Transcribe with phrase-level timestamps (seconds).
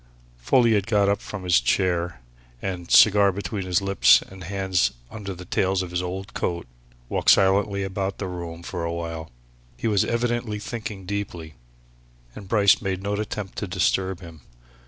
[0.39, 2.21] Folliot got up from his chair
[2.59, 6.65] and, cigar between his lips and hands under the tails of his old coat,
[7.07, 9.29] walked silently about the quiet room for awhile.
[9.77, 11.53] He was evidently thinking deeply,
[12.33, 14.41] and Bryce made no attempt to disturb him.